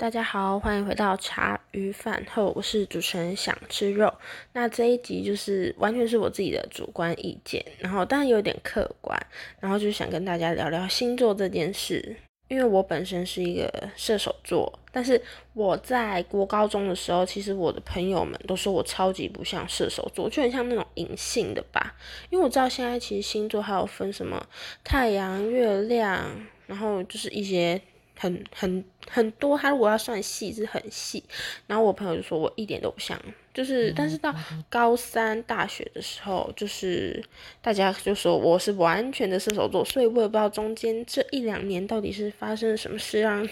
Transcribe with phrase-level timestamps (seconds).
[0.00, 4.10] 大家好，欢迎回到茶余饭后，我是主持人想吃肉。
[4.54, 9.14] 那这一集就是完全是我自己的主观意见，然后当然有点客观，
[9.60, 12.16] 然后就想跟大家聊聊星座这件事。
[12.48, 15.20] 因为我本身是一个射手座，但是
[15.52, 21.94] 我在国高中的时候，其实我的朋友们都说我超级不像射手座，就很像那种隐性的吧。
[22.30, 24.42] 因为我知道现在其实星座还有分什么
[24.82, 26.24] 太阳、月亮，
[26.66, 27.78] 然后就是一些。
[28.20, 31.24] 很很很多，他如果要算细是很细，
[31.66, 33.18] 然后我朋友就说我一点都不像，
[33.54, 34.34] 就是但是到
[34.68, 37.24] 高三大学的时候，就是
[37.62, 43.48] 大家就说我是完全的射手座，所以我也不知道中间这一两年到底是发生了什么事，让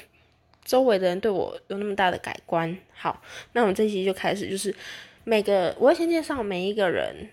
[0.66, 2.76] 周围的人对我有那么大的改观。
[2.92, 3.22] 好，
[3.54, 4.74] 那我们这期就开始，就是
[5.24, 7.30] 每个我要先介绍每一个人，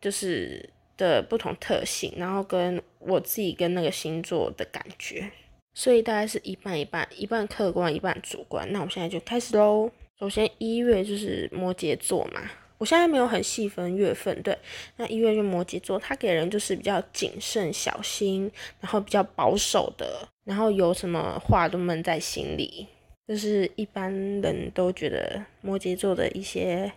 [0.00, 5.28] 就是的不同特性，然后跟我自己跟那个星座的感觉。
[5.76, 8.66] 所以大概是一半一半，一半客观，一半主观。
[8.72, 9.90] 那我们现在就开始喽。
[10.18, 12.40] 首先一月就是摩羯座嘛，
[12.78, 14.56] 我现在没有很细分月份，对。
[14.96, 22.86] 那一月就摩羯座，他给人就是比较谨慎小心，然后比较保守的，然后有什么话都闷在心里，
[23.28, 24.10] 就是一般
[24.40, 26.90] 人都觉得摩羯座的一些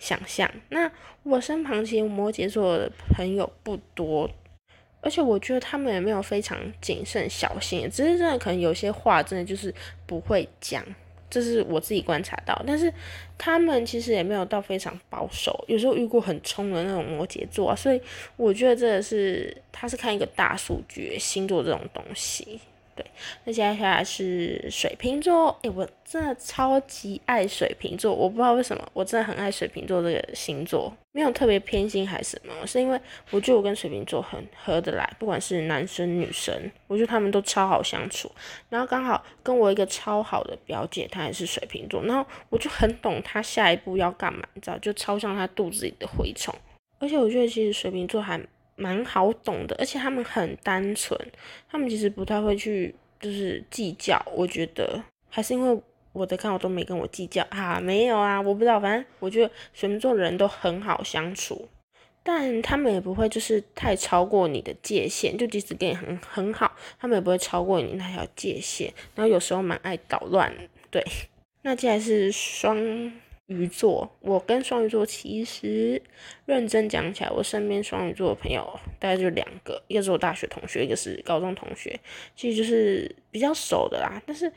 [0.00, 0.50] 想象。
[0.70, 0.90] 那
[1.22, 4.28] 我身旁其实摩羯座的朋友不多。
[5.00, 9.72] 而且我觉得他们也没有非常谨慎小心，只是真的可能有些话真的就是
[10.04, 10.84] 不会讲，
[11.30, 12.60] 这是我自己观察到。
[12.66, 12.92] 但是
[13.38, 18.00] 他们其实也没有到非常保守，有时候遇过很冲的那种摩羯座啊，所以
[18.36, 22.60] 我觉得这个是他是看一个大数据星座这种东西。
[22.96, 23.06] 对，
[23.44, 32.98] 那接下来是水瓶座，诶，我真的超级爱水瓶座，我不知道为什么，我真的很爱水瓶座这个星座，没有特别偏心还是什么，是因为
[33.30, 36.54] 我觉得我跟水瓶座很合得来，不管是男生女生，
[36.86, 38.32] 我觉得他们都超好相处。
[38.70, 46.54] 然后刚好跟我一个超好的表姐，她也是水瓶座，然后我就很懂她下一步要干嘛，你知道，就超像她肚子里的蛔虫。
[46.98, 48.40] 而且我觉得其实水瓶座还。
[48.76, 51.18] 蛮好懂的，而且他们很单纯，
[51.68, 54.20] 他们其实不太会去就是计较。
[54.34, 55.82] 我觉得还是因为
[56.12, 61.68] 我的看我都没跟我计较啊，没有啊，我不知道，反正我觉得水瓶座人都很好相处，
[62.22, 66.70] 但他们也不会就是太超过你的界限，就即使跟你很很好，
[67.00, 70.54] 他们也不会超过你那条界限，然后有时候蛮爱捣乱。
[70.90, 71.04] 对，
[71.62, 73.12] 那接下来是双。
[73.46, 76.02] 鱼座，我跟双鱼座其实
[76.46, 78.68] 认真讲起来，我身边双鱼座的朋友
[78.98, 81.98] 大概就两个，一个是我大学同学，一个是高中同学，
[82.34, 84.20] 其实就是比较熟的啦。
[84.26, 84.52] 但是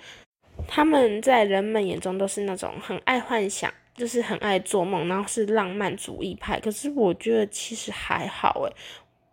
[0.68, 6.60] 他们在人们眼中都是那种很爱幻想，就是很爱做梦，然后是浪漫主义派。
[6.60, 8.76] 可是我觉得其实还好诶，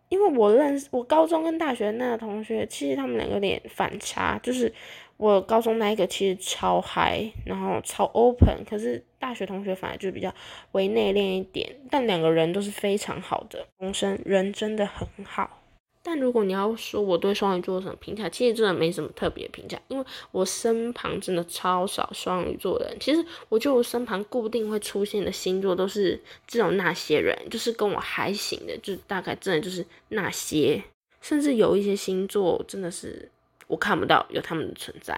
[0.09, 4.71] 因为我认识我高中跟大学那个同学，其实他们两个有点反差，就是。
[5.17, 10.31] 我高中那一个其实超嗨，然后超 open，可是大学同学反而就比较
[10.73, 15.63] 为内敛一点，但两个人都是非常好的同生，人真的很好。
[16.03, 22.97] 但如果你要说我对双鱼座有什么评价，其实真的没什么特别评价，因为我身旁真的超少双鱼座的人。
[22.99, 30.81] 其实我就我身旁固定会出现的星座都是这种那些人，就是跟我还行的，就大概真的就是那些，
[31.21, 33.31] 甚至有一些星座真的是。
[33.67, 35.15] 我看不到有他们的存在。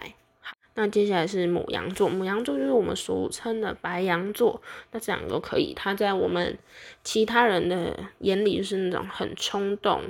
[0.76, 4.62] 那接下来是母羊座，母羊座就是我们俗称的白羊座。
[4.92, 6.58] 那这两个可以，他在我们
[7.04, 10.02] 其他人的眼里就是那种很冲动，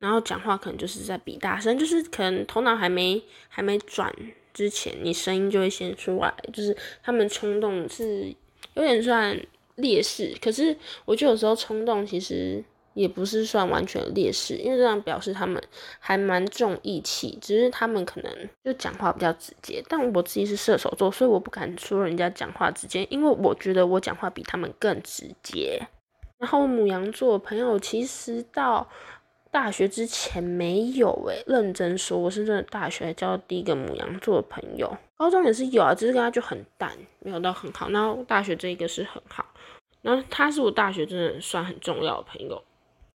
[0.00, 4.12] 然后讲话可能就是在比大声，就是可能头脑还没还没转
[4.52, 6.34] 之前，你声音就会先出来。
[6.52, 8.34] 就是他们冲动是
[8.74, 9.40] 有点算
[9.76, 12.64] 劣势，可是我觉得有时候冲动其实。
[12.98, 15.62] 也不是算完全劣势，因为这样表示他们
[16.00, 19.80] 还蛮重义气，只是他们可能就讲话比较直接。
[19.88, 25.80] 但我自己是射手座，所以我不敢说人家讲话直接，因为我觉得我讲话比他们更直接。
[26.38, 28.88] 然后母羊座朋友其实到
[29.52, 36.90] 大学之前没有诶，认真说我是真的大学交第一个母羊座的朋友，高中也是有啊，只是跟他就很淡，
[37.20, 37.88] 没有到很好。
[37.90, 39.44] 然后大学这一个是很好，
[40.02, 42.60] 然后他是我大学真的算很重要的朋友。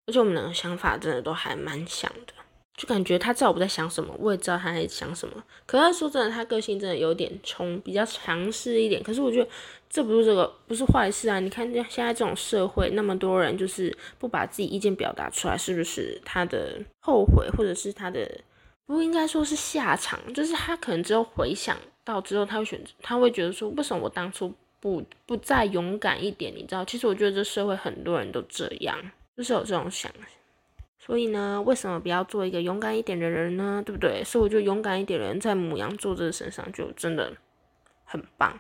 [0.06, 2.34] 而且我们两个想法真的都还蛮像的，
[2.76, 5.44] 就感觉他知道我在想什么，我也知道他在想什么。
[5.66, 9.02] 可是说真的，他个性真的有点冲，比较强势一点。
[9.02, 9.50] 可是我觉得
[9.90, 11.40] 这不是这个不是坏事啊！
[11.40, 18.30] 你看现在这种社会，那么多人就是不把自己意见表达出来，是不是他的后悔，或者是他的
[18.86, 20.20] 不应该说是下场？
[20.34, 26.54] 就是他可能只有回想到之后，他会选择，他会觉得说，为什么我当初不不再勇敢一点？
[26.54, 29.00] 你知道，其实我觉得这社会很多人都这样。
[29.36, 30.12] 就是有这种想，
[31.00, 33.82] 所以呢，为什么不要做一个勇敢一点的人呢？
[33.86, 34.24] 对不对？
[34.24, 37.36] 所以我觉得勇敢一点的人在母羊座这身上就真的
[38.06, 38.60] 很棒。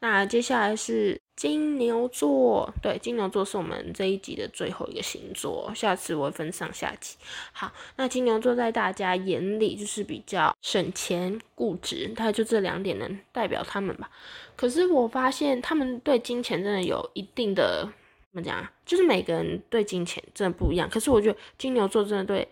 [0.00, 7.16] 那接下来是金牛座，对，金牛座是我们这一集的最后一个星座，下次我会分上下集。
[7.52, 14.10] 好，那金牛座在大家眼里就是比较省钱、固执，大概就这两点能代表他们吧。
[14.56, 17.88] 可是我发现他们对金钱真的有一定的
[18.32, 18.72] 怎么讲啊？
[18.86, 20.88] 就是每个人对金钱真的不一样。
[20.88, 22.48] 可是我觉得金牛座真的对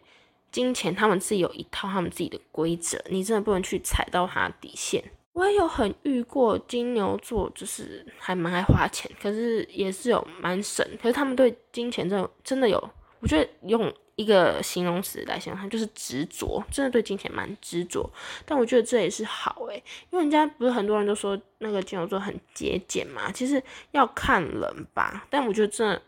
[0.53, 5.03] 金钱，他们自己有一套他们自己的规则，你真的不能去踩到他的底线。
[5.32, 10.87] 我也有很遇过金牛座，就是还蛮爱花钱，可是也是有蛮省。
[11.00, 18.08] 可是他们对金钱真的真的有，我觉得用一个形容词来形容，他就是执着，真的对金钱蛮执着。
[18.44, 23.62] 但我觉得这也是好诶，因为人家不是很多人都说那个金牛座很节俭嘛，其实
[23.93, 25.26] 要看人吧。
[25.31, 26.02] 但我觉得真的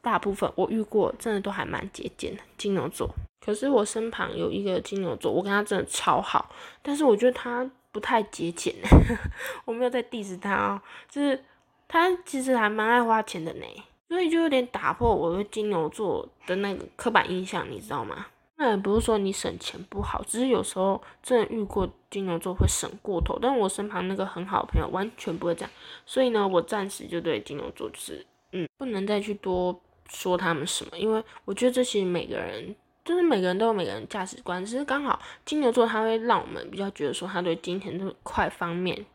[0.00, 3.08] 大部分我遇过，真的都还蛮节俭的金牛座。
[3.44, 6.50] 可是我身旁有一个金牛座，我跟他真的超好，
[6.82, 7.70] 但是我觉得他。
[7.92, 8.74] 不太节俭，
[9.64, 10.78] 我没有在 diss 他哦，
[11.08, 11.42] 就是
[11.88, 13.64] 他其实还蛮爱花钱的呢，
[14.08, 18.26] 所以就有点打破我对金牛座的那个刻板印象，你知道吗？
[18.56, 25.70] 那也不是说你省钱不好，只是有时候真的遇过金牛座会省过头，但我身旁那个很好的朋友完全不会这样，
[26.04, 29.78] 所以呢，我暂时就对金牛座就是，嗯，不能再去多
[30.08, 32.74] 说他们什么，因为我觉得这些每个人。
[33.04, 39.06] 就是每个人都有每个人价值观，只是刚好金牛座他会让我们比较觉得说他对金钱这块方面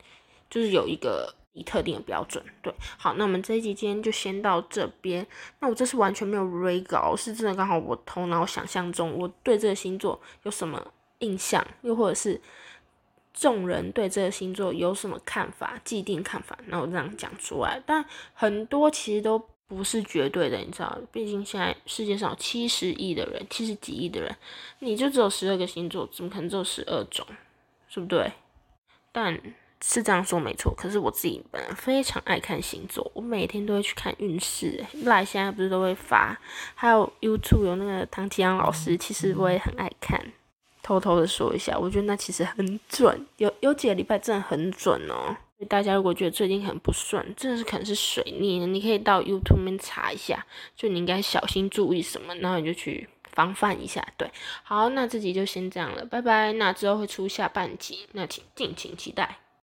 [0.49, 2.43] 就是有一个以特定的标准。
[2.61, 5.25] 对，好，那我们这一集今天就先到这边。
[5.59, 12.39] 那我这是完全没有 re 稿，是真的刚好我头脑想象中我对这个星座有什么印象，又或者是
[13.33, 17.81] 众人对这个星座有什么看法、既定看法，那我这样讲出来。
[17.85, 19.41] 但很多其实都。
[19.71, 24.35] 不是绝对的，你知道，毕竟现在世界上有七十亿的人，七十几亿的人，
[24.79, 27.25] 你就只有十二个星座，怎么可能只有十二种，
[27.87, 28.29] 是不对？
[29.13, 29.41] 但
[29.83, 30.73] 是这样说没错。
[30.75, 34.85] 可是我自己本人非常爱看星座，我每天都会去看运势。
[35.03, 36.39] 来现在不是都会发，
[36.75, 40.21] 还有 YouTube 有那个唐吉阳老师，其实我也很爱看。
[40.83, 45.35] 偷偷的说一下，我觉得那其实很准，有有几个礼拜真的很准哦。
[45.69, 50.43] 大家如果觉得最近很不顺，真的是可能是水逆，你可以到 YouTube 面查一下，
[50.75, 54.03] 就你应该小心注意什么，然后你就去防范一下。
[54.17, 54.27] 对，
[54.63, 56.51] 好，那这集就先这样了，拜拜。
[56.53, 59.37] 那之后会出下半集，那请敬请期待。